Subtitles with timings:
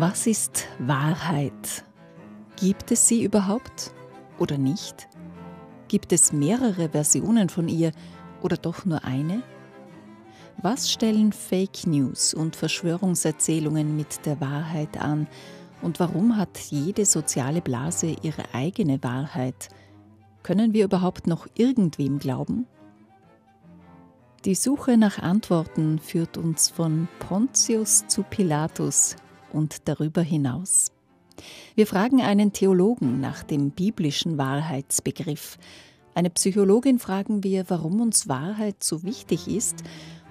[0.00, 1.84] Was ist Wahrheit?
[2.56, 3.92] Gibt es sie überhaupt
[4.38, 5.10] oder nicht?
[5.88, 7.92] Gibt es mehrere Versionen von ihr
[8.40, 9.42] oder doch nur eine?
[10.62, 15.28] Was stellen Fake News und Verschwörungserzählungen mit der Wahrheit an?
[15.82, 19.68] Und warum hat jede soziale Blase ihre eigene Wahrheit?
[20.42, 22.66] Können wir überhaupt noch irgendwem glauben?
[24.46, 29.16] Die Suche nach Antworten führt uns von Pontius zu Pilatus
[29.52, 30.92] und darüber hinaus.
[31.74, 35.58] Wir fragen einen Theologen nach dem biblischen Wahrheitsbegriff.
[36.14, 39.82] Eine Psychologin fragen wir, warum uns Wahrheit so wichtig ist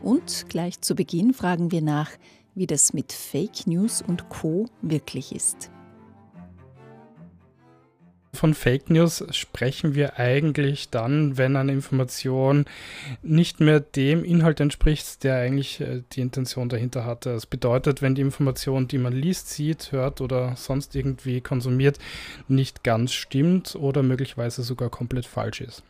[0.02, 2.12] und gleich zu Beginn fragen wir nach,
[2.56, 5.72] wie das mit Fake News und Co wirklich ist.
[8.32, 12.66] Von Fake News sprechen wir eigentlich dann, wenn eine Information
[13.24, 17.34] nicht mehr dem Inhalt entspricht, der eigentlich äh, die Intention dahinter hatte.
[17.34, 21.98] Das bedeutet, wenn die Information, die man liest, sieht, hört oder sonst irgendwie konsumiert,
[22.48, 25.84] nicht ganz stimmt oder möglicherweise sogar komplett falsch ist.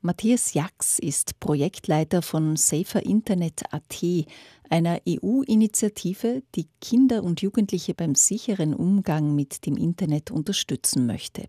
[0.00, 4.26] Matthias Jax ist Projektleiter von Safer Internet.at,
[4.70, 11.48] einer EU-Initiative, die Kinder und Jugendliche beim sicheren Umgang mit dem Internet unterstützen möchte.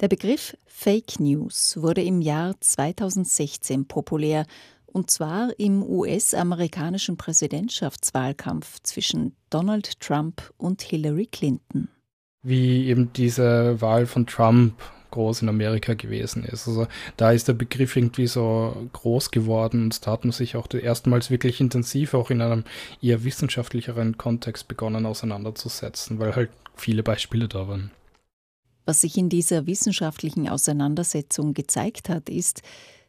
[0.00, 4.46] Der Begriff Fake News wurde im Jahr 2016 populär,
[4.86, 11.88] und zwar im US-amerikanischen Präsidentschaftswahlkampf zwischen Donald Trump und Hillary Clinton.
[12.42, 14.72] Wie eben diese Wahl von Trump
[15.10, 16.68] groß in Amerika gewesen ist.
[16.68, 20.66] Also da ist der Begriff irgendwie so groß geworden und da hat man sich auch
[20.72, 22.64] erstmals wirklich intensiv auch in einem
[23.02, 27.90] eher wissenschaftlicheren Kontext begonnen auseinanderzusetzen, weil halt viele Beispiele da waren.
[28.86, 32.62] Was sich in dieser wissenschaftlichen Auseinandersetzung gezeigt hat, ist,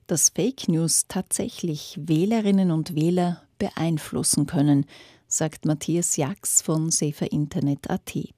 [0.07, 4.85] dass Fake News tatsächlich Wählerinnen und Wähler beeinflussen können,
[5.27, 8.33] sagt Matthias Jax von SaferInternet.at.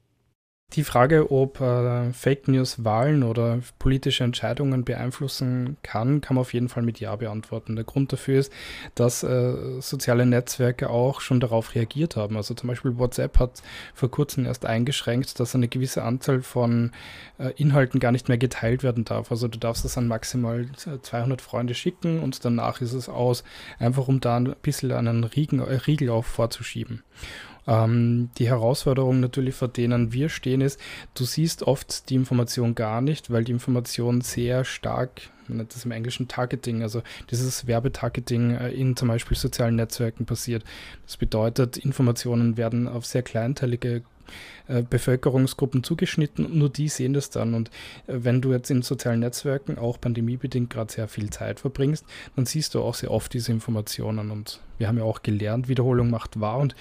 [0.75, 6.53] Die Frage, ob äh, Fake News Wahlen oder politische Entscheidungen beeinflussen kann, kann man auf
[6.53, 7.75] jeden Fall mit Ja beantworten.
[7.75, 8.51] Der Grund dafür ist,
[8.95, 12.37] dass äh, soziale Netzwerke auch schon darauf reagiert haben.
[12.37, 13.61] Also zum Beispiel WhatsApp hat
[13.93, 16.91] vor kurzem erst eingeschränkt, dass eine gewisse Anzahl von
[17.37, 19.29] äh, Inhalten gar nicht mehr geteilt werden darf.
[19.29, 23.43] Also du darfst es an maximal 200 Freunde schicken und danach ist es aus,
[23.77, 27.03] einfach um da ein bisschen einen Riegen, äh, Riegel auch vorzuschieben.
[27.67, 30.79] Ähm, die Herausforderung natürlich, vor denen wir stehen, ist,
[31.15, 35.85] du siehst oft die Information gar nicht, weil die Information sehr stark, man nennt das
[35.85, 37.01] im Englischen Targeting, also
[37.31, 40.63] dieses Werbetargeting äh, in zum Beispiel sozialen Netzwerken passiert.
[41.05, 44.03] Das bedeutet, Informationen werden auf sehr kleinteilige
[44.67, 47.53] äh, Bevölkerungsgruppen zugeschnitten und nur die sehen das dann.
[47.53, 47.69] Und
[48.07, 52.45] äh, wenn du jetzt in sozialen Netzwerken auch pandemiebedingt gerade sehr viel Zeit verbringst, dann
[52.45, 54.31] siehst du auch sehr oft diese Informationen.
[54.31, 56.75] Und wir haben ja auch gelernt, Wiederholung macht wahr und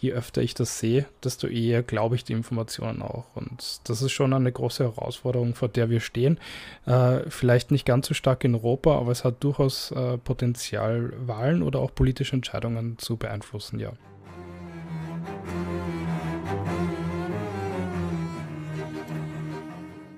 [0.00, 3.24] je öfter ich das sehe, desto eher glaube ich die Informationen auch.
[3.34, 6.38] Und das ist schon eine große Herausforderung, vor der wir stehen.
[6.86, 11.62] Äh, vielleicht nicht ganz so stark in Europa, aber es hat durchaus äh, Potenzial, Wahlen
[11.62, 13.92] oder auch politische Entscheidungen zu beeinflussen, ja.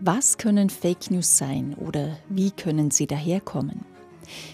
[0.01, 3.85] Was können Fake News sein oder wie können sie daherkommen?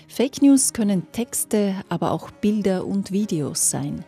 [0.09, 4.05] Fake News können Texte, aber auch Bilder und Videos sein.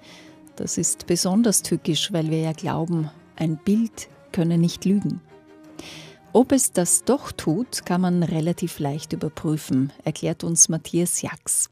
[0.56, 5.20] Das ist besonders tückisch, weil wir ja glauben, ein Bild könne nicht lügen.
[6.32, 11.70] Ob es das doch tut, kann man relativ leicht überprüfen, erklärt uns Matthias Jax.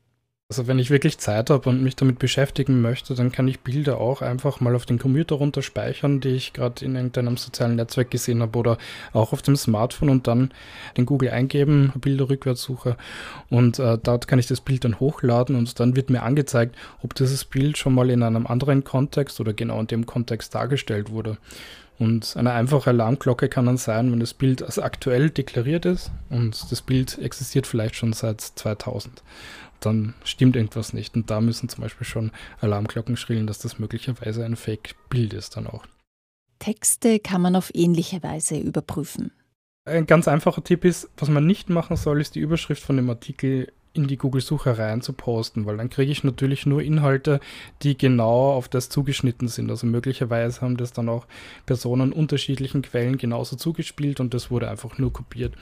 [0.53, 3.97] Also wenn ich wirklich Zeit habe und mich damit beschäftigen möchte, dann kann ich Bilder
[3.97, 8.43] auch einfach mal auf den Computer runterspeichern, die ich gerade in irgendeinem sozialen Netzwerk gesehen
[8.43, 8.77] habe oder
[9.15, 10.53] auch auf dem Smartphone und dann
[10.99, 12.99] den Google eingeben, Bilder rückwärts suche
[13.49, 17.15] und äh, dort kann ich das Bild dann hochladen und dann wird mir angezeigt, ob
[17.15, 21.39] dieses Bild schon mal in einem anderen Kontext oder genau in dem Kontext dargestellt wurde.
[21.99, 26.71] Und eine einfache Alarmglocke kann dann sein, wenn das Bild als aktuell deklariert ist und
[26.71, 29.23] das Bild existiert vielleicht schon seit 2000
[29.87, 31.15] dann stimmt irgendwas nicht.
[31.15, 35.67] Und da müssen zum Beispiel schon Alarmglocken schrillen, dass das möglicherweise ein Fake-Bild ist dann
[35.67, 35.85] auch.
[36.59, 39.33] Texte kann man auf ähnliche Weise überprüfen.
[39.85, 43.11] Ein ganz einfacher Tipp ist, was man nicht machen soll, ist die Überschrift von dem
[43.11, 47.41] Artikel in die Google-Suche rein zu posten, weil dann kriege ich natürlich nur Inhalte,
[47.83, 49.71] die genau auf das zugeschnitten sind.
[49.71, 51.27] Also möglicherweise haben das dann auch
[51.67, 55.55] Personen unterschiedlichen Quellen genauso zugespielt und das wurde einfach nur kopiert.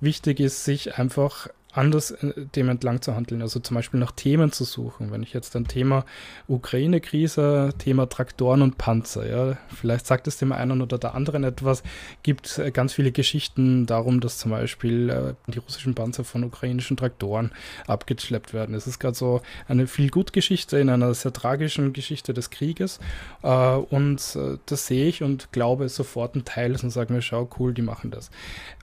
[0.00, 4.52] Wichtig ist, sich einfach anders äh, dem entlang zu handeln, also zum Beispiel nach Themen
[4.52, 5.10] zu suchen.
[5.10, 6.04] Wenn ich jetzt ein Thema
[6.48, 11.82] Ukraine-Krise, Thema Traktoren und Panzer, ja, vielleicht sagt es dem einen oder der anderen etwas,
[12.22, 16.96] gibt äh, ganz viele Geschichten darum, dass zum Beispiel äh, die russischen Panzer von ukrainischen
[16.96, 17.52] Traktoren
[17.86, 18.74] abgeschleppt werden.
[18.74, 22.98] Es ist gerade so eine viel gut Geschichte in einer sehr tragischen Geschichte des Krieges
[23.42, 27.82] und das sehe ich und glaube sofort ein Teil und sage mir, schau, cool, die
[27.82, 28.30] machen das.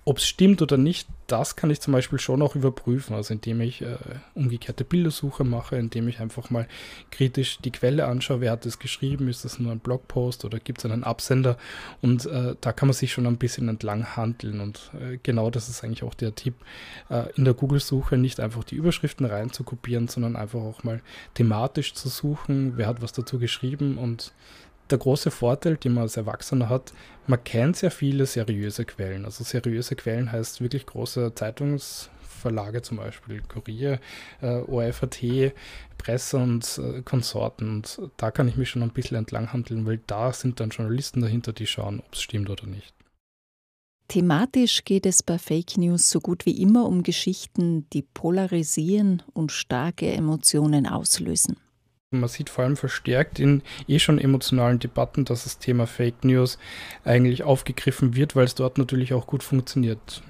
[0.05, 3.61] Ob es stimmt oder nicht, das kann ich zum Beispiel schon auch überprüfen, also indem
[3.61, 3.95] ich äh,
[4.35, 6.67] umgekehrte Bildersuche mache, indem ich einfach mal
[7.09, 10.79] kritisch die Quelle anschaue, wer hat das geschrieben, ist das nur ein Blogpost oder gibt
[10.79, 11.57] es einen Absender?
[12.01, 14.59] Und äh, da kann man sich schon ein bisschen entlang handeln.
[14.59, 16.55] Und äh, genau das ist eigentlich auch der Tipp,
[17.09, 21.01] äh, in der Google-Suche nicht einfach die Überschriften rein zu kopieren, sondern einfach auch mal
[21.33, 24.33] thematisch zu suchen, wer hat was dazu geschrieben und
[24.89, 26.93] der große Vorteil, den man als Erwachsener hat,
[27.27, 29.25] man kennt sehr viele seriöse Quellen.
[29.25, 33.99] Also seriöse Quellen heißt wirklich große Zeitungsverlage, zum Beispiel Kurier,
[34.41, 35.53] äh, OFAT,
[35.97, 37.69] Presse und äh, Konsorten.
[37.69, 41.53] Und da kann ich mich schon ein bisschen entlanghandeln, weil da sind dann Journalisten dahinter,
[41.53, 42.93] die schauen, ob es stimmt oder nicht.
[44.09, 49.51] Thematisch geht es bei Fake News so gut wie immer um Geschichten, die polarisieren und
[49.51, 51.57] starke Emotionen auslösen.
[52.19, 56.57] Man sieht vor allem verstärkt in eh schon emotionalen Debatten, dass das Thema Fake News
[57.03, 60.21] eigentlich aufgegriffen wird, weil es dort natürlich auch gut funktioniert.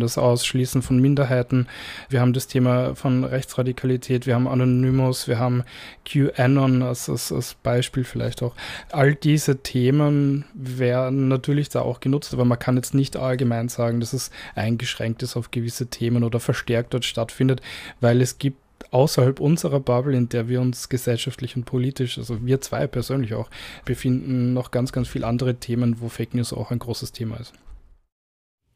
[0.00, 1.66] Das Ausschließen von Minderheiten.
[2.08, 5.64] Wir haben das Thema von Rechtsradikalität, wir haben Anonymous, wir haben
[6.04, 8.54] QAnon als, als, als Beispiel vielleicht auch.
[8.92, 13.98] All diese Themen werden natürlich da auch genutzt, aber man kann jetzt nicht allgemein sagen,
[13.98, 17.60] dass es eingeschränkt ist auf gewisse Themen oder verstärkt dort stattfindet,
[18.00, 18.58] weil es gibt
[18.90, 23.50] außerhalb unserer Bubble, in der wir uns gesellschaftlich und politisch, also wir zwei persönlich auch,
[23.84, 27.52] befinden, noch ganz, ganz viele andere Themen, wo Fake News auch ein großes Thema ist.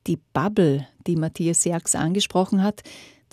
[0.06, 2.82] Die Bubble, die Matthias Jerks angesprochen hat,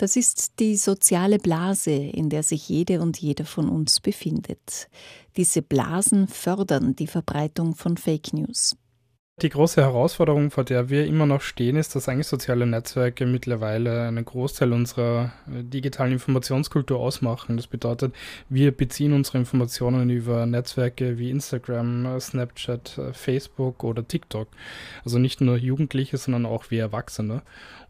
[0.00, 4.88] das ist die soziale Blase, in der sich jede und jeder von uns befindet.
[5.36, 8.76] Diese Blasen fördern die Verbreitung von Fake News.
[9.42, 14.02] Die große Herausforderung, vor der wir immer noch stehen, ist, dass eigentlich soziale Netzwerke mittlerweile
[14.02, 17.56] einen Großteil unserer äh, digitalen Informationskultur ausmachen.
[17.56, 18.14] Das bedeutet,
[18.50, 24.48] wir beziehen unsere Informationen über Netzwerke wie Instagram, Snapchat, äh, Facebook oder TikTok.
[25.06, 27.40] Also nicht nur Jugendliche, sondern auch wir Erwachsene.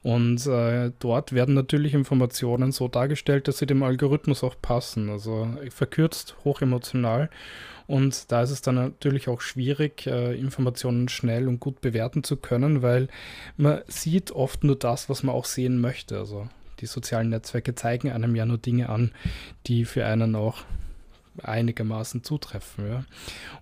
[0.05, 5.11] Und äh, dort werden natürlich Informationen so dargestellt, dass sie dem Algorithmus auch passen.
[5.11, 7.29] Also verkürzt, hochemotional.
[7.90, 12.37] Und da ist es dann natürlich auch schwierig, äh, Informationen schnell und gut bewerten zu
[12.37, 13.08] können, weil
[13.56, 16.16] man sieht oft nur das, was man auch sehen möchte.
[16.16, 16.48] Also
[16.78, 19.10] die sozialen Netzwerke zeigen einem ja nur Dinge an,
[19.66, 20.58] die für einen auch
[21.44, 22.88] einigermaßen zutreffen.
[22.88, 23.04] Ja.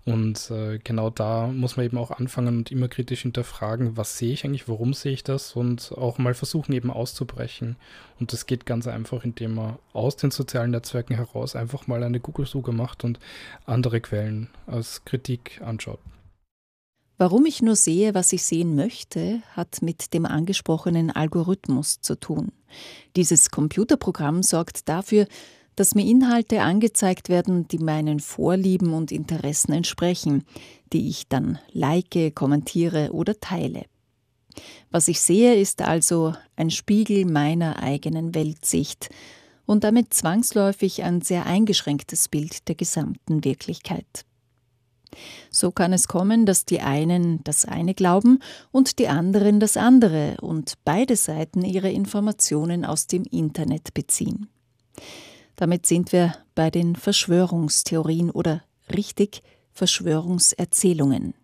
[0.04, 4.32] Und äh, genau da muss man eben auch anfangen und immer kritisch hinterfragen, was sehe
[4.32, 7.76] ich eigentlich, warum sehe ich das und auch mal versuchen eben auszubrechen.
[8.20, 12.20] Und das geht ganz einfach, indem man aus den sozialen Netzwerken heraus einfach mal eine
[12.20, 13.18] Google-Suche macht und
[13.66, 16.00] andere Quellen als Kritik anschaut.
[17.20, 22.52] Warum ich nur sehe, was ich sehen möchte, hat mit dem angesprochenen Algorithmus zu tun.
[23.16, 25.26] Dieses Computerprogramm sorgt dafür,
[25.78, 30.44] dass mir Inhalte angezeigt werden, die meinen Vorlieben und Interessen entsprechen,
[30.92, 33.84] die ich dann like, kommentiere oder teile.
[34.90, 39.08] Was ich sehe, ist also ein Spiegel meiner eigenen Weltsicht
[39.66, 44.24] und damit zwangsläufig ein sehr eingeschränktes Bild der gesamten Wirklichkeit.
[45.50, 48.40] So kann es kommen, dass die einen das eine glauben
[48.72, 54.48] und die anderen das andere und beide Seiten ihre Informationen aus dem Internet beziehen.
[55.58, 58.62] Damit sind wir bei den Verschwörungstheorien oder
[58.94, 61.34] richtig Verschwörungserzählungen.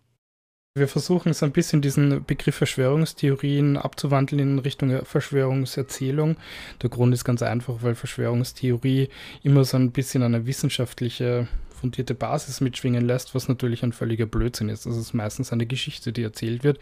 [0.73, 6.37] Wir versuchen so ein bisschen diesen Begriff Verschwörungstheorien abzuwandeln in Richtung Verschwörungserzählung.
[6.81, 9.09] Der Grund ist ganz einfach, weil Verschwörungstheorie
[9.43, 14.69] immer so ein bisschen eine wissenschaftliche fundierte Basis mitschwingen lässt, was natürlich ein völliger Blödsinn
[14.69, 14.85] ist.
[14.85, 16.79] Das ist meistens eine Geschichte, die erzählt wird.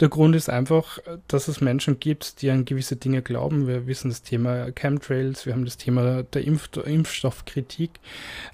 [0.00, 0.98] Der Grund ist einfach,
[1.28, 3.66] dass es Menschen gibt, die an gewisse Dinge glauben.
[3.66, 7.90] Wir wissen das Thema Chemtrails, wir haben das Thema der Impf Impfstoffkritik.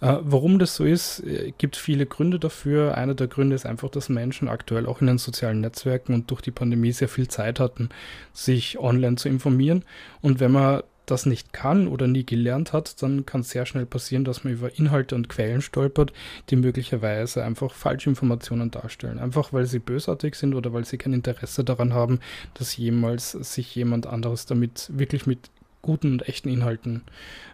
[0.00, 2.96] Äh, warum das so ist, äh, gibt viele Gründe dafür.
[2.96, 6.40] Einer der Gründe ist einfach, dass Menschen aktuell auch in den sozialen Netzwerken und durch
[6.42, 7.88] die Pandemie sehr viel Zeit hatten,
[8.32, 9.84] sich online zu informieren.
[10.20, 13.87] Und wenn man das nicht kann oder nie gelernt hat, dann kann es sehr schnell
[13.87, 16.12] passieren, dass man über Inhalte und Quellen stolpert,
[16.49, 19.19] die möglicherweise einfach falsche Informationen darstellen.
[19.19, 22.21] Einfach weil sie bösartig sind oder weil sie kein Interesse daran haben,
[22.55, 25.50] dass jemals sich jemand anderes damit wirklich mit
[25.83, 27.02] guten und echten Inhalten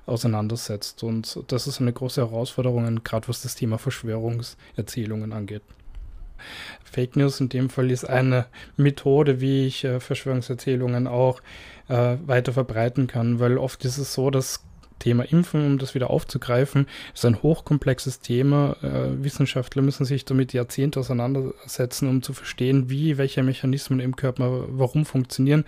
[0.04, 1.02] auseinandersetzt.
[1.02, 5.62] Und das ist eine große Herausforderung, gerade was das Thema Verschwörungserzählungen angeht.
[6.84, 8.46] Fake News in dem Fall ist eine
[8.76, 11.40] Methode, wie ich äh, Verschwörungserzählungen auch
[11.88, 14.62] äh, weiter verbreiten kann, weil oft ist es so, dass
[14.98, 18.76] Thema Impfen, um das wieder aufzugreifen, ist ein hochkomplexes Thema.
[18.82, 24.64] Äh, Wissenschaftler müssen sich damit Jahrzehnte auseinandersetzen, um zu verstehen, wie welche Mechanismen im Körper
[24.68, 25.64] warum funktionieren.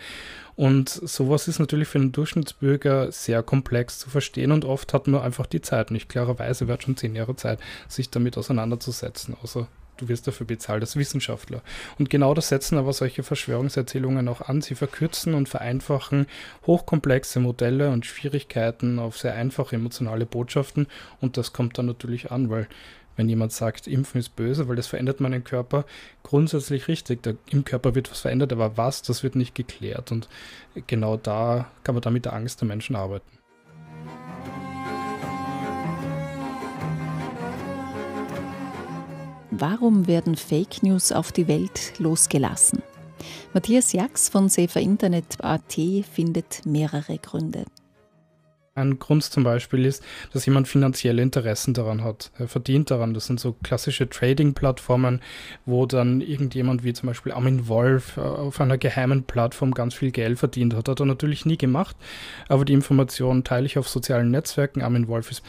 [0.56, 5.20] Und sowas ist natürlich für den Durchschnittsbürger sehr komplex zu verstehen und oft hat man
[5.20, 6.08] einfach die Zeit nicht.
[6.08, 9.68] Klarerweise wird schon zehn Jahre Zeit, sich damit auseinanderzusetzen, außer
[9.98, 11.62] du wirst dafür bezahlt als Wissenschaftler.
[11.98, 14.62] Und genau das setzen aber solche Verschwörungserzählungen auch an.
[14.62, 16.26] Sie verkürzen und vereinfachen
[16.66, 20.86] hochkomplexe Modelle und Schwierigkeiten auf sehr einfache emotionale Botschaften
[21.20, 22.68] und das kommt dann natürlich an, weil
[23.18, 25.84] wenn jemand sagt, Impfen ist böse, weil das verändert meinen Körper,
[26.22, 27.20] grundsätzlich richtig.
[27.24, 30.12] Der, Im Körper wird was verändert, aber was, das wird nicht geklärt.
[30.12, 30.28] Und
[30.86, 33.37] genau da kann man da mit der Angst der Menschen arbeiten.
[39.60, 42.80] Warum werden Fake News auf die Welt losgelassen?
[43.52, 45.76] Matthias Jax von Safer Internet.at
[46.12, 47.64] findet mehrere Gründe.
[48.78, 52.30] Ein Grund zum Beispiel ist, dass jemand finanzielle Interessen daran hat.
[52.38, 53.12] Er verdient daran.
[53.12, 55.20] Das sind so klassische Trading-Plattformen,
[55.66, 60.10] wo dann irgendjemand wie zum Beispiel Armin Wolf äh, auf einer geheimen Plattform ganz viel
[60.10, 60.88] Geld verdient hat.
[60.88, 61.96] Hat er natürlich nie gemacht,
[62.48, 64.82] aber die Informationen teile ich auf sozialen Netzwerken.
[64.82, 65.42] Armin Wolf ist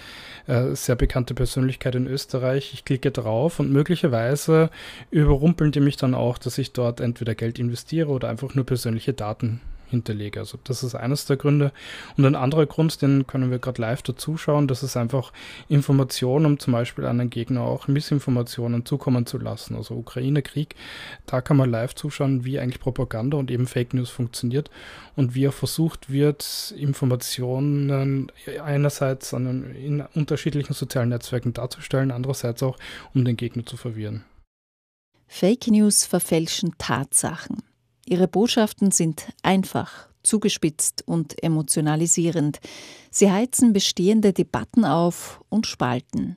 [0.48, 2.72] äh, sehr bekannte Persönlichkeit in Österreich.
[2.74, 4.70] Ich klicke drauf und möglicherweise
[5.12, 9.14] überrumpeln die mich dann auch, dass ich dort entweder Geld investiere oder einfach nur persönliche
[9.14, 10.40] Daten hinterlege.
[10.40, 11.72] Also das ist eines der Gründe.
[12.18, 15.34] Und ein anderer Grund, den können wir gerade live dazuschauen, das ist einfach
[15.68, 19.76] Informationen, um zum Beispiel einen Gegner auch Missinformationen zukommen zu lassen.
[19.76, 20.76] Also Ukraine-Krieg,
[21.26, 24.70] da kann man live zuschauen, wie eigentlich Propaganda und eben Fake News funktioniert
[25.16, 28.32] und wie auch versucht wird, Informationen
[28.64, 32.78] einerseits an, in unterschiedlichen sozialen Netzwerken darzustellen, andererseits auch,
[33.14, 34.24] um den Gegner zu verwirren.
[35.28, 37.69] Fake News verfälschen Tatsachen.
[38.10, 42.60] Ihre Botschaften sind einfach, zugespitzt und emotionalisierend.
[43.12, 46.36] Sie heizen bestehende Debatten auf und spalten.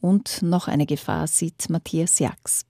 [0.00, 2.66] Und noch eine Gefahr sieht Matthias Jax.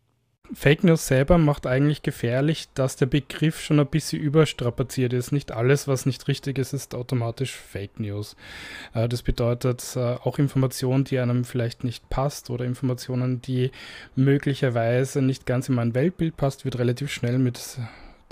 [0.52, 5.32] Fake News selber macht eigentlich gefährlich, dass der Begriff schon ein bisschen überstrapaziert ist.
[5.32, 8.36] Nicht alles, was nicht richtig ist, ist automatisch Fake News.
[8.92, 13.70] Äh, das bedeutet, äh, auch Informationen, die einem vielleicht nicht passt oder Informationen, die
[14.14, 17.78] möglicherweise nicht ganz in mein Weltbild passt, wird relativ schnell mit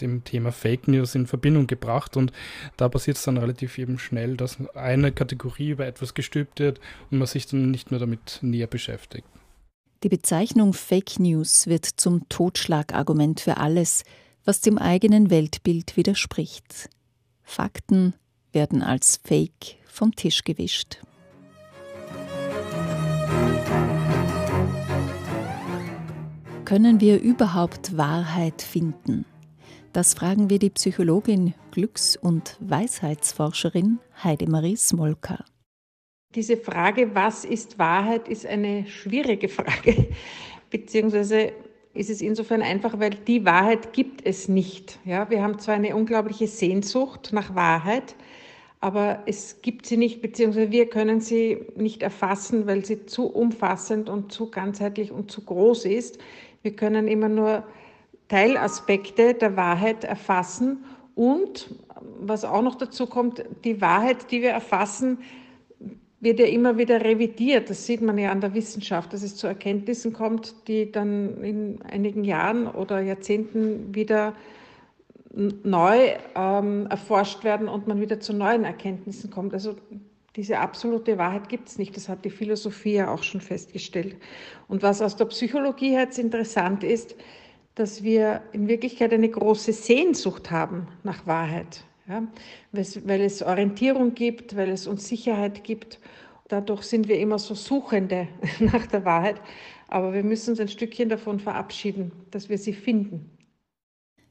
[0.01, 2.33] dem Thema Fake News in Verbindung gebracht und
[2.77, 7.19] da passiert es dann relativ eben schnell, dass eine Kategorie über etwas gestülpt wird und
[7.19, 9.27] man sich dann nicht mehr damit näher beschäftigt.
[10.03, 14.05] Die Bezeichnung Fake News wird zum Totschlagargument für alles,
[14.45, 16.91] was dem eigenen Weltbild widerspricht.
[17.43, 18.15] Fakten
[18.53, 20.99] werden als Fake vom Tisch gewischt.
[26.65, 29.27] Können wir überhaupt Wahrheit finden?
[29.95, 35.45] Das fragen wir die Psychologin, Glücks- und Weisheitsforscherin Heidemarie Smolka.
[36.35, 40.09] Diese Frage, was ist Wahrheit, ist eine schwierige Frage,
[40.71, 41.53] beziehungsweise
[41.93, 44.99] ist es insofern einfach, weil die Wahrheit gibt es nicht.
[45.05, 48.17] Ja, wir haben zwar eine unglaubliche Sehnsucht nach Wahrheit,
[48.81, 54.09] aber es gibt sie nicht, beziehungsweise wir können sie nicht erfassen, weil sie zu umfassend
[54.09, 56.19] und zu ganzheitlich und zu groß ist.
[56.63, 57.63] Wir können immer nur
[58.29, 61.75] Teilaspekte der Wahrheit erfassen und
[62.21, 65.19] was auch noch dazu kommt, die Wahrheit, die wir erfassen,
[66.21, 67.69] wird ja immer wieder revidiert.
[67.69, 71.83] Das sieht man ja an der Wissenschaft, dass es zu Erkenntnissen kommt, die dann in
[71.83, 74.35] einigen Jahren oder Jahrzehnten wieder
[75.35, 79.53] neu ähm, erforscht werden und man wieder zu neuen Erkenntnissen kommt.
[79.53, 79.75] Also
[80.37, 81.97] diese absolute Wahrheit gibt es nicht.
[81.97, 84.17] Das hat die Philosophie ja auch schon festgestellt.
[84.69, 87.15] Und was aus der Psychologie jetzt interessant ist,
[87.75, 92.23] dass wir in Wirklichkeit eine große Sehnsucht haben nach Wahrheit, ja?
[92.73, 95.99] weil es Orientierung gibt, weil es uns Sicherheit gibt.
[96.49, 98.29] Dadurch sind wir immer so Suchende
[98.61, 99.41] nach der Wahrheit,
[99.89, 103.31] aber wir müssen uns ein Stückchen davon verabschieden, dass wir sie finden.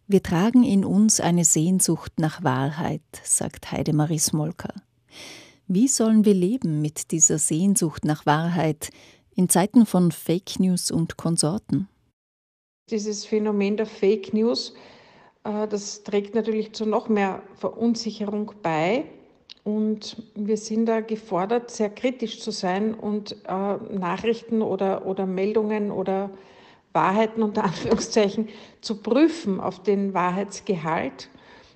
[0.07, 4.73] Wir tragen in uns eine Sehnsucht nach Wahrheit, sagt Heidemarie Smolka.
[5.67, 8.89] Wie sollen wir leben mit dieser Sehnsucht nach Wahrheit
[9.33, 11.87] in Zeiten von Fake News und Konsorten?
[12.89, 14.73] Dieses Phänomen der Fake News,
[15.45, 19.05] äh, das trägt natürlich zu noch mehr Verunsicherung bei.
[19.63, 25.91] Und wir sind da gefordert, sehr kritisch zu sein und äh, Nachrichten oder, oder Meldungen
[25.91, 26.29] oder
[26.91, 28.49] Wahrheiten unter Anführungszeichen
[28.81, 31.29] zu prüfen auf den Wahrheitsgehalt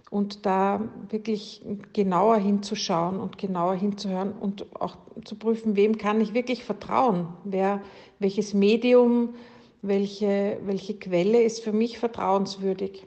[0.09, 1.61] und da wirklich
[1.93, 7.81] genauer hinzuschauen und genauer hinzuhören und auch zu prüfen, wem kann ich wirklich vertrauen, wer,
[8.19, 9.35] welches Medium,
[9.81, 13.05] welche, welche Quelle ist für mich vertrauenswürdig,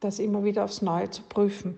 [0.00, 1.74] das immer wieder aufs Neue zu prüfen.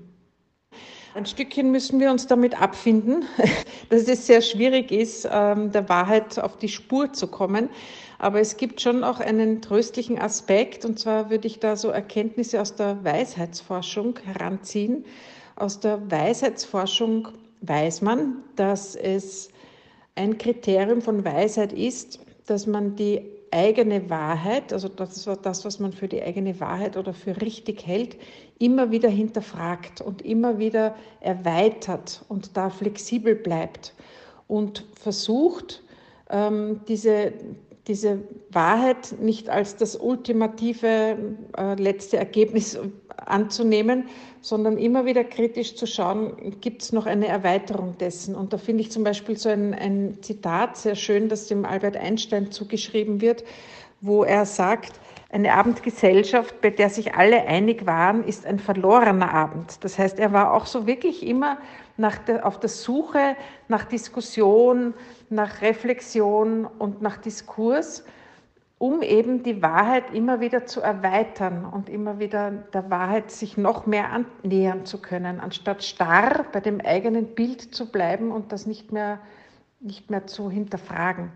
[1.14, 3.24] Ein Stückchen müssen wir uns damit abfinden,
[3.88, 7.70] dass es sehr schwierig ist, ähm, der Wahrheit auf die Spur zu kommen.
[8.18, 12.60] Aber es gibt schon auch einen tröstlichen Aspekt, und zwar würde ich da so Erkenntnisse
[12.60, 15.04] aus der Weisheitsforschung heranziehen.
[15.56, 17.28] Aus der Weisheitsforschung
[17.62, 19.48] weiß man, dass es
[20.14, 25.92] ein Kriterium von Weisheit ist, dass man die eigene Wahrheit, also das, das, was man
[25.92, 28.16] für die eigene Wahrheit oder für richtig hält,
[28.58, 33.94] immer wieder hinterfragt und immer wieder erweitert und da flexibel bleibt
[34.46, 35.82] und versucht,
[36.30, 37.32] ähm, diese,
[37.86, 41.16] diese Wahrheit nicht als das ultimative
[41.56, 42.78] äh, letzte Ergebnis
[43.26, 44.08] anzunehmen,
[44.40, 48.34] sondern immer wieder kritisch zu schauen, gibt es noch eine Erweiterung dessen.
[48.34, 51.96] Und da finde ich zum Beispiel so ein, ein Zitat sehr schön, das dem Albert
[51.96, 53.44] Einstein zugeschrieben wird,
[54.00, 54.92] wo er sagt,
[55.30, 59.84] eine Abendgesellschaft, bei der sich alle einig waren, ist ein verlorener Abend.
[59.84, 61.58] Das heißt, er war auch so wirklich immer
[62.26, 63.36] der, auf der Suche
[63.68, 64.94] nach Diskussion,
[65.28, 68.04] nach Reflexion und nach Diskurs,
[68.78, 73.86] um eben die Wahrheit immer wieder zu erweitern und immer wieder der Wahrheit sich noch
[73.86, 78.92] mehr annähern zu können, anstatt starr bei dem eigenen Bild zu bleiben und das nicht
[78.92, 79.20] mehr,
[79.80, 81.32] nicht mehr zu hinterfragen.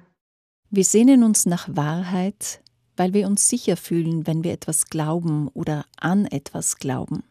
[0.70, 2.60] Wir sehnen uns nach Wahrheit,
[2.96, 7.24] weil wir uns sicher fühlen, wenn wir etwas glauben oder an etwas glauben.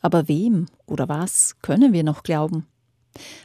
[0.00, 2.66] Aber wem oder was können wir noch glauben?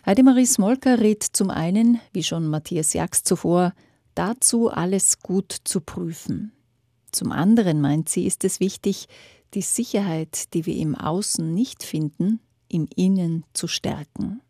[0.06, 3.74] Heidemarie Smolka rät zum einen, wie schon Matthias Jax zuvor,
[4.16, 6.52] dazu alles gut zu prüfen.
[7.12, 9.08] Zum anderen meint sie, ist es wichtig,
[9.54, 14.42] die Sicherheit, die wir im Außen nicht finden, im Innen zu stärken.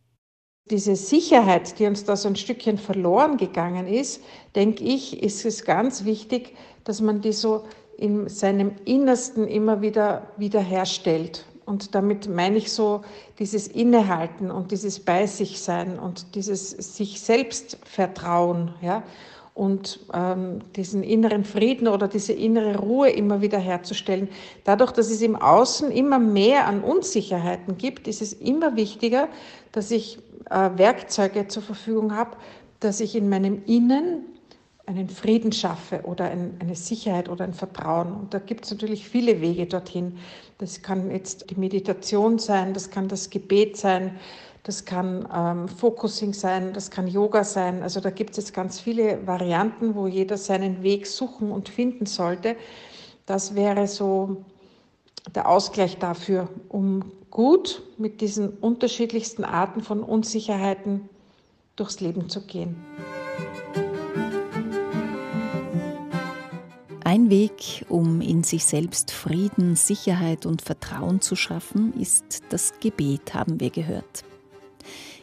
[0.71, 4.23] Diese Sicherheit, die uns da so ein Stückchen verloren gegangen ist,
[4.55, 7.65] denke ich, ist es ganz wichtig, dass man die so
[7.97, 11.45] in seinem Innersten immer wieder wiederherstellt.
[11.65, 13.01] Und damit meine ich so
[13.37, 19.03] dieses Innehalten und dieses Bei sich sein und dieses sich selbst vertrauen, ja,
[19.55, 24.27] und ähm, diesen inneren Frieden oder diese innere Ruhe immer wieder herzustellen.
[24.65, 29.29] Dadurch, dass es im Außen immer mehr an Unsicherheiten gibt, ist es immer wichtiger,
[29.71, 30.19] dass ich
[30.49, 32.35] äh, Werkzeuge zur Verfügung habe,
[32.81, 34.25] dass ich in meinem Innen
[34.87, 38.11] einen Frieden schaffe oder ein, eine Sicherheit oder ein Vertrauen.
[38.13, 40.17] Und da gibt es natürlich viele Wege dorthin.
[40.57, 44.19] Das kann jetzt die Meditation sein, das kann das Gebet sein,
[44.65, 47.83] das kann ähm, Focusing sein, das kann Yoga sein.
[47.83, 52.07] Also da gibt es jetzt ganz viele Varianten, wo jeder seinen Weg suchen und finden
[52.07, 52.55] sollte.
[53.27, 54.43] Das wäre so
[55.35, 61.09] der Ausgleich dafür, um gut mit diesen unterschiedlichsten Arten von Unsicherheiten
[61.75, 62.75] durchs Leben zu gehen.
[67.03, 73.35] Ein Weg, um in sich selbst Frieden, Sicherheit und Vertrauen zu schaffen, ist das Gebet,
[73.35, 74.23] haben wir gehört.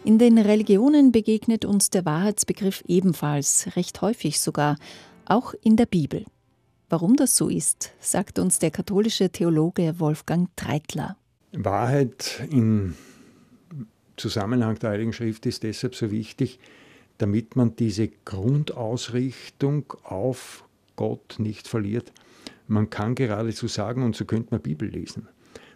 [0.04, 4.76] In den Religionen begegnet uns der Wahrheitsbegriff ebenfalls, recht häufig sogar,
[5.26, 6.24] auch in der Bibel.
[6.88, 11.16] Warum das so ist, sagt uns der katholische Theologe Wolfgang Treitler.
[11.52, 12.96] Wahrheit im
[14.16, 16.58] Zusammenhang der Heiligen Schrift ist deshalb so wichtig,
[17.18, 20.64] damit man diese Grundausrichtung auf
[20.96, 22.12] Gott nicht verliert.
[22.66, 25.28] Man kann geradezu sagen, und so könnte man Bibel lesen,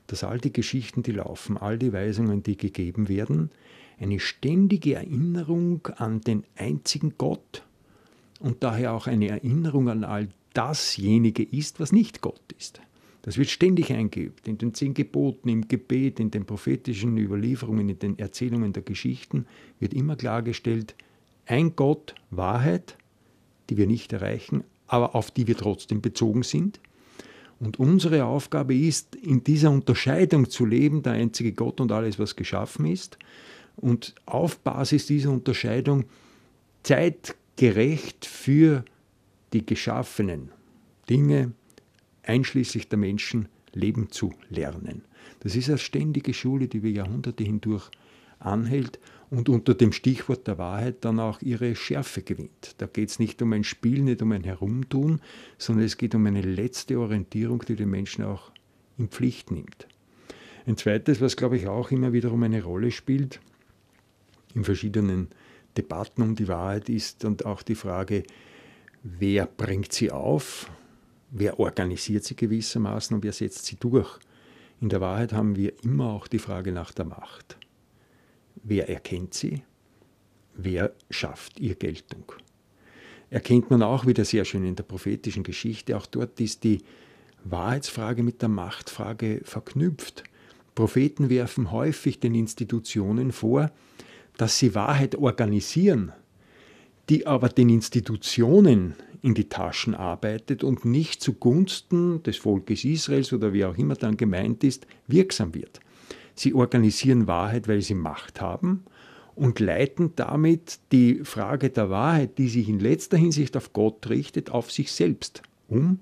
[0.09, 3.51] dass all die Geschichten, die laufen, all die Weisungen, die gegeben werden,
[3.99, 7.65] eine ständige Erinnerung an den einzigen Gott
[8.41, 12.81] und daher auch eine Erinnerung an all dasjenige ist, was nicht Gott ist.
[13.23, 17.99] Das wird ständig eingeübt, in den zehn Geboten, im Gebet, in den prophetischen Überlieferungen, in
[17.99, 19.47] den Erzählungen der Geschichten
[19.81, 20.95] wird immer klargestellt,
[21.47, 22.97] ein Gott, Wahrheit,
[23.69, 26.81] die wir nicht erreichen, aber auf die wir trotzdem bezogen sind.
[27.59, 32.37] Und unsere Aufgabe ist, in dieser Unterscheidung zu leben, der einzige Gott und alles, was
[32.37, 33.19] geschaffen ist,
[33.77, 36.05] und auf Basis dieser Unterscheidung
[36.83, 38.85] zeitgerecht für
[39.53, 40.51] die geschaffenen
[41.09, 41.53] Dinge,
[42.23, 45.03] einschließlich der Menschen, leben zu lernen.
[45.41, 47.91] Das ist eine ständige Schule, die wir Jahrhunderte hindurch
[48.39, 48.99] anhält
[49.31, 52.75] und unter dem Stichwort der Wahrheit dann auch ihre Schärfe gewinnt.
[52.79, 55.21] Da geht es nicht um ein Spiel, nicht um ein Herumtun,
[55.59, 58.51] sondern es geht um eine letzte Orientierung, die den Menschen auch
[58.99, 59.89] in Pflicht nimmt.
[60.67, 63.41] Ein zweites, was glaube ich auch immer wiederum eine Rolle spielt,
[64.57, 65.29] in verschiedenen
[65.77, 68.25] Debatten um die Wahrheit ist und auch die Frage,
[69.03, 70.71] wer bringt sie auf,
[71.31, 74.19] wer organisiert sie gewissermaßen und wer setzt sie durch.
[74.81, 77.59] In der Wahrheit haben wir immer auch die Frage nach der Macht.
[78.65, 79.63] Wer erkennt sie?
[80.55, 82.33] Wer schafft ihr Geltung?
[83.29, 85.97] Erkennt man auch wieder sehr schön in der prophetischen Geschichte.
[85.97, 86.83] Auch dort ist die
[87.45, 90.25] Wahrheitsfrage mit der Machtfrage verknüpft.
[90.75, 93.71] Propheten werfen häufig den Institutionen vor,
[94.37, 96.13] dass sie Wahrheit organisieren,
[97.09, 103.53] die aber den Institutionen in die Taschen arbeitet und nicht zugunsten des Volkes Israels oder
[103.53, 105.81] wie auch immer dann gemeint ist, wirksam wird.
[106.35, 108.85] Sie organisieren Wahrheit, weil sie Macht haben
[109.35, 114.51] und leiten damit die Frage der Wahrheit, die sich in letzter Hinsicht auf Gott richtet,
[114.51, 115.99] auf sich selbst um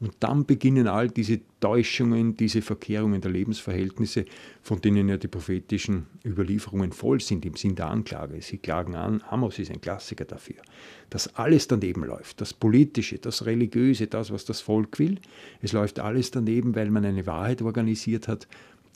[0.00, 4.24] und dann beginnen all diese Täuschungen, diese Verkehrungen der Lebensverhältnisse,
[4.62, 8.40] von denen ja die prophetischen Überlieferungen voll sind im Sinn der Anklage.
[8.40, 10.56] Sie klagen an, Amos ist ein Klassiker dafür,
[11.10, 12.40] dass alles daneben läuft.
[12.40, 15.20] Das Politische, das Religiöse, das, was das Volk will.
[15.60, 18.48] Es läuft alles daneben, weil man eine Wahrheit organisiert hat,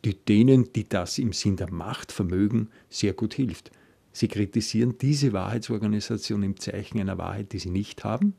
[0.06, 3.70] die denen, die das im Sinn der Macht vermögen, sehr gut hilft.
[4.12, 8.34] Sie kritisieren diese Wahrheitsorganisation im Zeichen einer Wahrheit, die sie nicht haben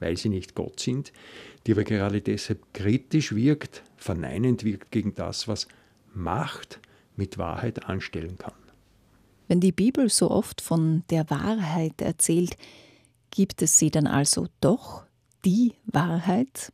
[0.00, 1.12] weil sie nicht Gott sind,
[1.66, 5.68] die aber gerade deshalb kritisch wirkt, verneinend wirkt gegen das, was
[6.14, 6.80] Macht
[7.16, 8.54] mit Wahrheit anstellen kann.
[9.48, 12.56] Wenn die Bibel so oft von der Wahrheit erzählt,
[13.30, 15.04] gibt es sie dann also doch,
[15.44, 16.72] die Wahrheit?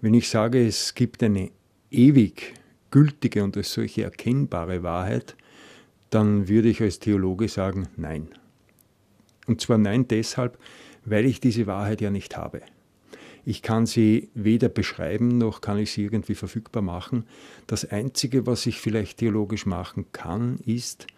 [0.00, 1.50] Wenn ich sage, es gibt eine
[1.90, 2.54] ewig
[2.90, 5.36] gültige und als solche erkennbare Wahrheit,
[6.10, 8.28] dann würde ich als Theologe sagen, nein.
[9.46, 10.58] Und zwar nein deshalb,
[11.04, 12.62] weil ich diese Wahrheit ja nicht habe.
[13.44, 17.24] Ich kann sie weder beschreiben, noch kann ich sie irgendwie verfügbar machen.
[17.66, 21.08] Das Einzige, was ich vielleicht theologisch machen kann, ist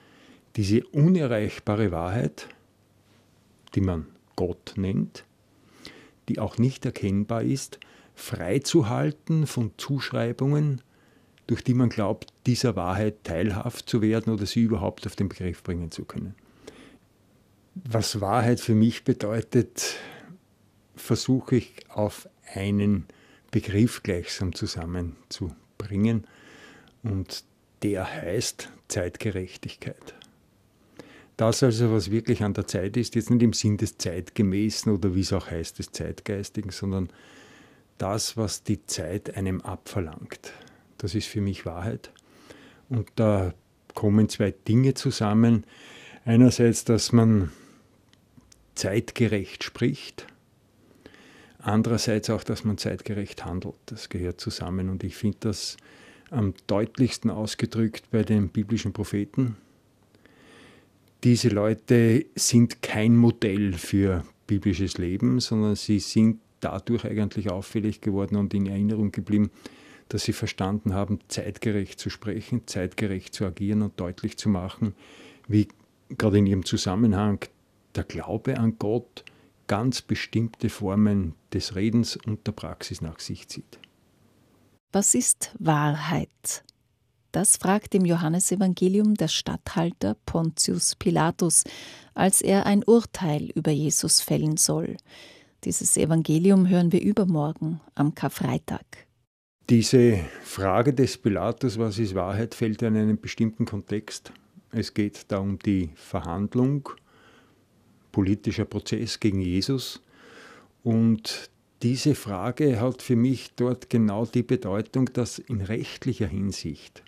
[0.57, 2.49] diese unerreichbare Wahrheit,
[3.75, 5.25] die man Gott nennt,
[6.29, 7.79] die auch nicht erkennbar ist,
[8.15, 10.81] freizuhalten von Zuschreibungen,
[11.47, 15.63] durch die man glaubt, dieser Wahrheit teilhaft zu werden oder sie überhaupt auf den Begriff
[15.63, 16.35] bringen zu können.
[17.75, 19.97] Was Wahrheit für mich bedeutet,
[20.95, 23.07] versuche ich auf einen
[23.51, 26.27] Begriff gleichsam zusammenzubringen
[27.03, 27.45] und
[27.83, 30.15] der heißt Zeitgerechtigkeit.
[31.37, 35.15] Das also, was wirklich an der Zeit ist, jetzt nicht im Sinn des Zeitgemäßen oder
[35.17, 37.11] wie es auch heißt, des Zeitgeistigen, sondern
[37.99, 40.53] das, was die Zeit einem abverlangt.
[40.99, 42.13] Das ist für mich Wahrheit.
[42.89, 43.53] Und da
[43.95, 45.65] kommen zwei Dinge zusammen.
[46.25, 47.51] Einerseits, dass man
[48.75, 50.27] zeitgerecht spricht.
[51.59, 53.77] Andererseits auch, dass man zeitgerecht handelt.
[53.87, 54.91] Das gehört zusammen.
[54.91, 55.77] Und ich finde das
[56.31, 59.57] am deutlichsten ausgedrückt bei den biblischen Propheten.
[61.23, 68.37] Diese Leute sind kein Modell für biblisches Leben, sondern sie sind dadurch eigentlich auffällig geworden
[68.37, 69.51] und in Erinnerung geblieben,
[70.09, 74.95] dass sie verstanden haben, zeitgerecht zu sprechen, zeitgerecht zu agieren und deutlich zu machen,
[75.49, 75.69] wie
[76.11, 77.41] gerade in ihrem Zusammenhang
[77.97, 79.25] der Glaube an Gott
[79.67, 83.79] ganz bestimmte Formen des Redens und der Praxis nach sich zieht.
[84.93, 86.65] Was ist Wahrheit?
[87.33, 91.65] Das fragt im Johannesevangelium der Statthalter Pontius Pilatus,
[92.15, 94.97] als er ein Urteil über Jesus fällen soll.
[95.65, 98.85] Dieses Evangelium hören wir übermorgen am Karfreitag.
[99.69, 104.31] Diese Frage des Pilatus, was ist Wahrheit, fällt in einen bestimmten Kontext.
[104.71, 106.91] Es geht da um die Verhandlung
[108.15, 110.01] politischer Prozess gegen Jesus.
[110.85, 111.51] Und
[111.83, 117.03] diese Frage hat für mich dort genau die Bedeutung, dass in rechtlicher Hinsicht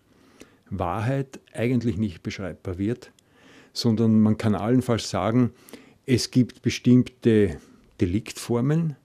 [0.68, 3.12] Wahrheit eigentlich nicht beschreibbar wird,
[3.72, 5.52] sondern man kann allenfalls sagen,
[6.06, 7.60] es gibt bestimmte
[8.00, 8.96] Deliktformen,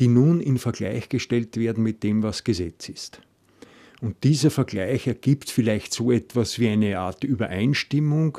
[0.00, 3.20] die nun in Vergleich gestellt werden mit dem, was Gesetz ist.
[4.00, 8.38] Und dieser Vergleich ergibt vielleicht so etwas wie eine Art Übereinstimmung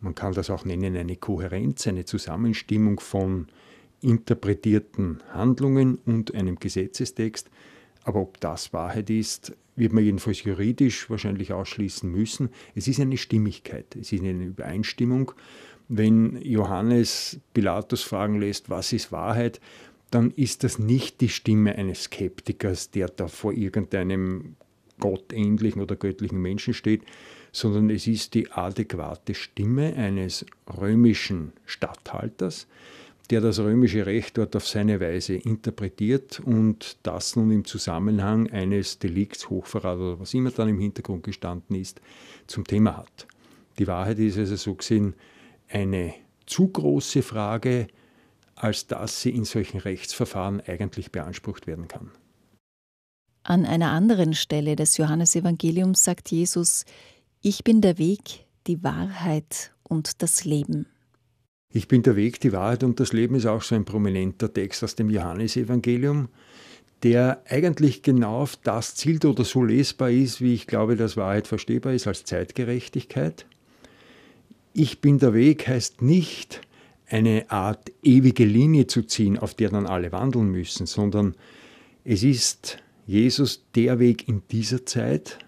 [0.00, 3.46] man kann das auch nennen eine Kohärenz, eine Zusammenstimmung von
[4.00, 7.50] interpretierten Handlungen und einem Gesetzestext.
[8.04, 12.50] Aber ob das Wahrheit ist, wird man jedenfalls juridisch wahrscheinlich ausschließen müssen.
[12.74, 15.32] Es ist eine Stimmigkeit, es ist eine Übereinstimmung.
[15.88, 19.60] Wenn Johannes Pilatus fragen lässt, was ist Wahrheit,
[20.10, 24.56] dann ist das nicht die Stimme eines Skeptikers, der da vor irgendeinem
[24.98, 27.02] gottähnlichen oder göttlichen Menschen steht,
[27.56, 30.44] sondern es ist die adäquate Stimme eines
[30.78, 32.66] römischen Statthalters,
[33.30, 38.98] der das römische Recht dort auf seine Weise interpretiert und das nun im Zusammenhang eines
[38.98, 42.02] Delikts, Hochverrat oder was immer dann im Hintergrund gestanden ist,
[42.46, 43.26] zum Thema hat.
[43.78, 45.14] Die Wahrheit ist also so gesehen
[45.70, 46.12] eine
[46.44, 47.86] zu große Frage,
[48.54, 52.10] als dass sie in solchen Rechtsverfahren eigentlich beansprucht werden kann.
[53.44, 56.84] An einer anderen Stelle des Johannesevangeliums sagt Jesus,
[57.40, 60.86] ich bin der Weg, die Wahrheit und das Leben.
[61.70, 64.82] Ich bin der Weg, die Wahrheit und das Leben ist auch so ein prominenter Text
[64.82, 66.28] aus dem Johannesevangelium,
[67.02, 71.46] der eigentlich genau auf das zielt oder so lesbar ist, wie ich glaube, dass Wahrheit
[71.46, 73.46] verstehbar ist, als Zeitgerechtigkeit.
[74.72, 76.62] Ich bin der Weg heißt nicht,
[77.08, 81.34] eine Art ewige Linie zu ziehen, auf der dann alle wandeln müssen, sondern
[82.04, 85.38] es ist Jesus der Weg in dieser Zeit,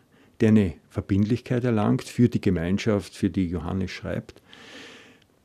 [0.40, 4.40] der eine Verbindlichkeit erlangt für die Gemeinschaft, für die Johannes schreibt.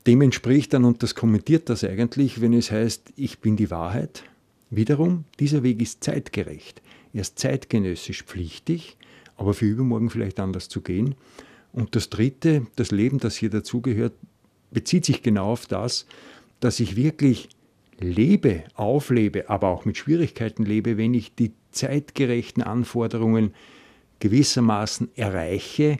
[0.06, 4.24] Dem entspricht dann, und das kommentiert das eigentlich, wenn es heißt, ich bin die Wahrheit.
[4.70, 6.82] Wiederum, dieser Weg ist zeitgerecht.
[7.12, 8.96] Er ist zeitgenössisch pflichtig,
[9.36, 11.14] aber für übermorgen vielleicht anders zu gehen.
[11.72, 14.12] Und das Dritte, das Leben, das hier dazugehört,
[14.70, 16.06] bezieht sich genau auf das,
[16.60, 17.48] dass ich wirklich
[17.98, 23.54] lebe, auflebe, aber auch mit Schwierigkeiten lebe, wenn ich die zeitgerechten Anforderungen
[24.20, 25.98] gewissermaßen erreiche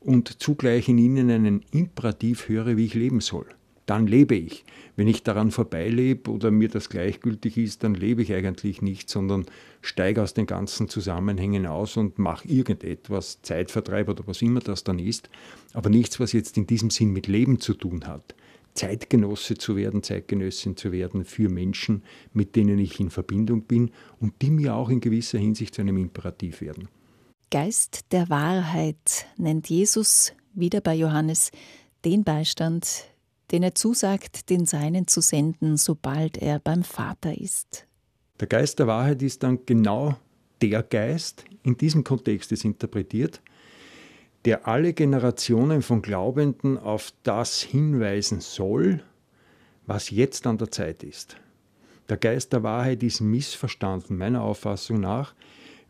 [0.00, 3.46] und zugleich in ihnen einen Imperativ höre, wie ich leben soll.
[3.86, 4.64] Dann lebe ich.
[4.94, 9.46] Wenn ich daran vorbeilebe oder mir das gleichgültig ist, dann lebe ich eigentlich nicht, sondern
[9.80, 14.98] steige aus den ganzen Zusammenhängen aus und mache irgendetwas, Zeitvertreib oder was immer das dann
[14.98, 15.30] ist,
[15.72, 18.34] aber nichts, was jetzt in diesem Sinn mit Leben zu tun hat.
[18.74, 24.40] Zeitgenosse zu werden, Zeitgenössin zu werden für Menschen, mit denen ich in Verbindung bin und
[24.40, 26.88] die mir auch in gewisser Hinsicht zu einem Imperativ werden.
[27.52, 31.50] Geist der Wahrheit nennt Jesus wieder bei Johannes
[32.02, 33.04] den Beistand,
[33.50, 37.86] den er zusagt, den Seinen zu senden, sobald er beim Vater ist.
[38.40, 40.16] Der Geist der Wahrheit ist dann genau
[40.62, 43.42] der Geist, in diesem Kontext ist interpretiert,
[44.46, 49.02] der alle Generationen von Glaubenden auf das hinweisen soll,
[49.84, 51.36] was jetzt an der Zeit ist.
[52.08, 55.34] Der Geist der Wahrheit ist missverstanden, meiner Auffassung nach,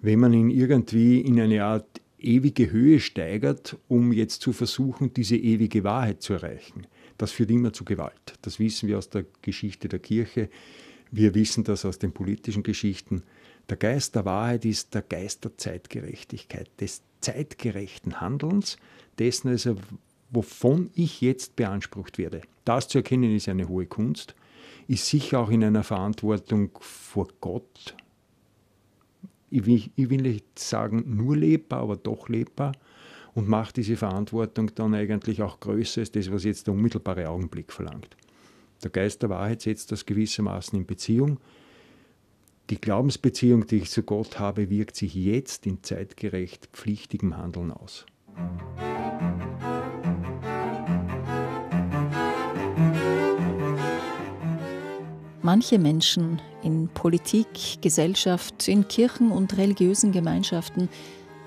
[0.03, 5.37] wenn man ihn irgendwie in eine Art ewige Höhe steigert, um jetzt zu versuchen, diese
[5.37, 6.87] ewige Wahrheit zu erreichen.
[7.19, 8.35] Das führt immer zu Gewalt.
[8.43, 10.49] Das wissen wir aus der Geschichte der Kirche.
[11.11, 13.23] Wir wissen das aus den politischen Geschichten.
[13.69, 18.77] Der Geist der Wahrheit ist der Geist der Zeitgerechtigkeit, des zeitgerechten Handelns,
[19.19, 19.77] dessen also,
[20.31, 22.41] wovon ich jetzt beansprucht werde.
[22.65, 24.35] Das zu erkennen ist eine hohe Kunst,
[24.89, 27.95] ist sicher auch in einer Verantwortung vor Gott
[29.53, 32.73] ich will, ich will nicht sagen nur lebbar, aber doch lebbar
[33.35, 37.73] und macht diese Verantwortung dann eigentlich auch größer als das, was jetzt der unmittelbare Augenblick
[37.73, 38.17] verlangt.
[38.83, 41.39] Der Geist der Wahrheit setzt das gewissermaßen in Beziehung.
[42.71, 48.07] Die Glaubensbeziehung, die ich zu Gott habe, wirkt sich jetzt in zeitgerecht pflichtigem Handeln aus.
[55.45, 60.89] Manche Menschen in Politik, Gesellschaft, in Kirchen und religiösen Gemeinschaften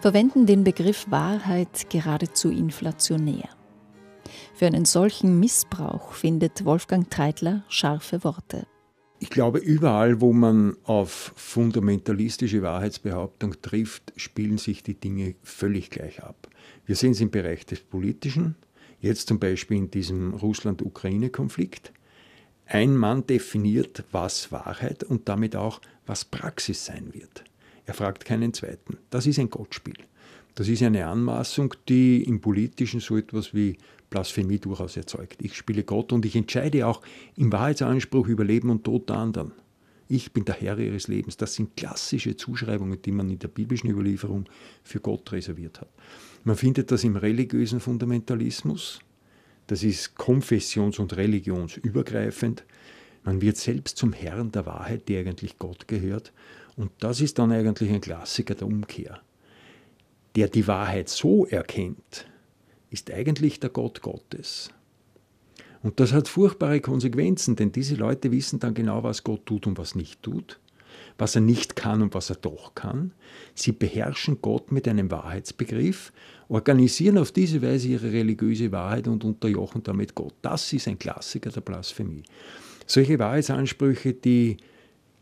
[0.01, 3.47] verwenden den Begriff Wahrheit geradezu inflationär.
[4.53, 8.67] Für einen solchen Missbrauch findet Wolfgang Treitler scharfe Worte.
[9.19, 16.21] Ich glaube, überall, wo man auf fundamentalistische Wahrheitsbehauptung trifft, spielen sich die Dinge völlig gleich
[16.21, 16.49] ab.
[16.85, 18.55] Wir sehen es im Bereich des Politischen,
[18.99, 21.93] jetzt zum Beispiel in diesem Russland-Ukraine-Konflikt.
[22.67, 27.43] Ein Mann definiert, was Wahrheit und damit auch, was Praxis sein wird.
[27.85, 28.97] Er fragt keinen zweiten.
[29.11, 29.97] Das ist ein Gottspiel.
[30.55, 33.77] Das ist eine Anmaßung, die im Politischen so etwas wie
[34.09, 35.41] Blasphemie durchaus erzeugt.
[35.41, 37.01] Ich spiele Gott und ich entscheide auch
[37.35, 39.51] im Wahrheitsanspruch über Leben und Tod der anderen.
[40.07, 41.37] Ich bin der Herr ihres Lebens.
[41.37, 44.45] Das sind klassische Zuschreibungen, die man in der biblischen Überlieferung
[44.83, 45.89] für Gott reserviert hat.
[46.43, 48.99] Man findet das im religiösen Fundamentalismus,
[49.67, 52.63] das ist konfessions- und religionsübergreifend.
[53.23, 56.31] Man wird selbst zum Herrn der Wahrheit, die eigentlich Gott gehört.
[56.75, 59.21] Und das ist dann eigentlich ein Klassiker der Umkehr.
[60.35, 62.27] Der die Wahrheit so erkennt,
[62.89, 64.69] ist eigentlich der Gott Gottes.
[65.81, 69.77] Und das hat furchtbare Konsequenzen, denn diese Leute wissen dann genau, was Gott tut und
[69.77, 70.59] was nicht tut,
[71.17, 73.11] was er nicht kann und was er doch kann.
[73.53, 76.11] Sie beherrschen Gott mit einem Wahrheitsbegriff
[76.49, 80.33] organisieren auf diese Weise ihre religiöse Wahrheit und unterjochen damit Gott.
[80.41, 82.23] Das ist ein Klassiker der Blasphemie.
[82.85, 84.57] Solche Wahrheitsansprüche, die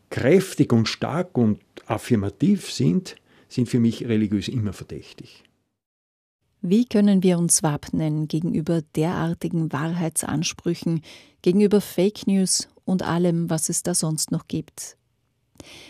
[0.09, 3.15] kräftig und stark und affirmativ sind,
[3.47, 5.43] sind für mich religiös immer verdächtig.
[6.61, 11.01] Wie können wir uns wappnen gegenüber derartigen Wahrheitsansprüchen,
[11.41, 14.97] gegenüber Fake News und allem, was es da sonst noch gibt?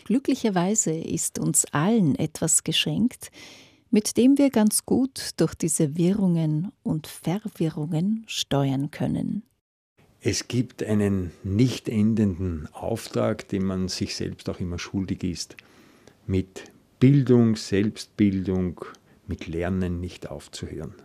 [0.05, 3.31] Glücklicherweise ist uns allen etwas geschenkt,
[3.91, 9.43] mit dem wir ganz gut durch diese Wirrungen und Verwirrungen steuern können.
[10.19, 15.57] Es gibt einen nicht endenden Auftrag, den man sich selbst auch immer schuldig ist,
[16.25, 18.85] mit Bildung, Selbstbildung,
[19.27, 20.95] mit Lernen nicht aufzuhören.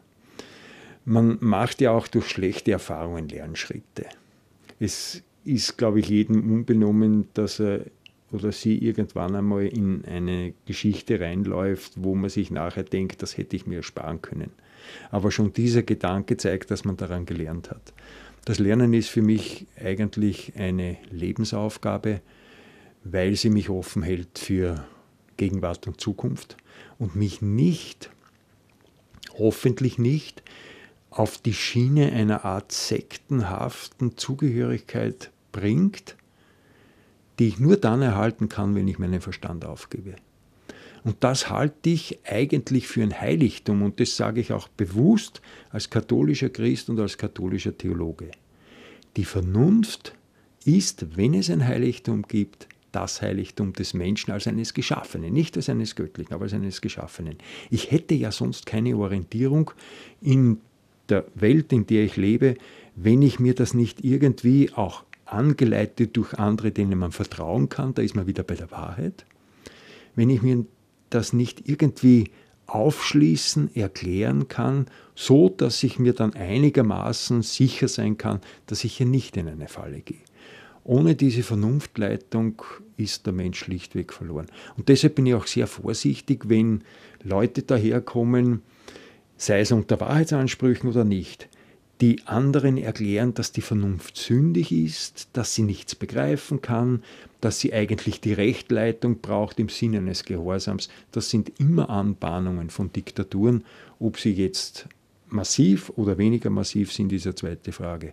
[1.04, 4.06] Man macht ja auch durch schlechte Erfahrungen Lernschritte.
[4.78, 7.86] Es ist, glaube ich, jedem unbenommen, dass er
[8.32, 13.56] oder sie irgendwann einmal in eine Geschichte reinläuft, wo man sich nachher denkt, das hätte
[13.56, 14.50] ich mir ersparen können.
[15.10, 17.92] Aber schon dieser Gedanke zeigt, dass man daran gelernt hat.
[18.44, 22.20] Das Lernen ist für mich eigentlich eine Lebensaufgabe,
[23.04, 24.86] weil sie mich offen hält für
[25.36, 26.56] Gegenwart und Zukunft
[26.98, 28.10] und mich nicht,
[29.38, 30.42] hoffentlich nicht,
[31.10, 36.16] auf die Schiene einer Art sektenhaften Zugehörigkeit bringt,
[37.38, 40.16] die ich nur dann erhalten kann, wenn ich meinen Verstand aufgebe.
[41.04, 45.90] Und das halte ich eigentlich für ein Heiligtum und das sage ich auch bewusst als
[45.90, 48.30] katholischer Christ und als katholischer Theologe.
[49.16, 50.14] Die Vernunft
[50.64, 55.68] ist, wenn es ein Heiligtum gibt, das Heiligtum des Menschen als eines Geschaffenen, nicht als
[55.68, 57.36] eines Göttlichen, aber als eines Geschaffenen.
[57.70, 59.70] Ich hätte ja sonst keine Orientierung
[60.20, 60.58] in
[61.08, 62.56] der Welt, in der ich lebe,
[62.96, 68.02] wenn ich mir das nicht irgendwie auch angeleitet durch andere, denen man vertrauen kann, da
[68.02, 69.24] ist man wieder bei der Wahrheit.
[70.14, 70.64] Wenn ich mir
[71.10, 72.30] das nicht irgendwie
[72.66, 79.06] aufschließen, erklären kann, so dass ich mir dann einigermaßen sicher sein kann, dass ich hier
[79.06, 80.18] nicht in eine Falle gehe.
[80.84, 82.62] Ohne diese Vernunftleitung
[82.96, 84.46] ist der Mensch schlichtweg verloren.
[84.76, 86.82] Und deshalb bin ich auch sehr vorsichtig, wenn
[87.22, 88.62] Leute daherkommen,
[89.36, 91.48] sei es unter Wahrheitsansprüchen oder nicht,
[92.00, 97.02] die anderen erklären, dass die Vernunft sündig ist, dass sie nichts begreifen kann,
[97.40, 100.88] dass sie eigentlich die Rechtleitung braucht im Sinne eines Gehorsams.
[101.12, 103.64] Das sind immer Anbahnungen von Diktaturen.
[103.98, 104.88] Ob sie jetzt
[105.28, 108.12] massiv oder weniger massiv sind, ist eine zweite Frage.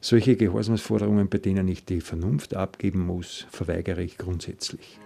[0.00, 5.00] Solche Gehorsamsforderungen, bei denen ich die Vernunft abgeben muss, verweigere ich grundsätzlich.